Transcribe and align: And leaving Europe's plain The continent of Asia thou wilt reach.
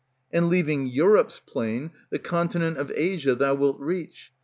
And 0.33 0.49
leaving 0.49 0.87
Europe's 0.87 1.39
plain 1.45 1.91
The 2.09 2.17
continent 2.17 2.77
of 2.77 2.91
Asia 2.95 3.35
thou 3.35 3.53
wilt 3.53 3.79
reach. 3.79 4.31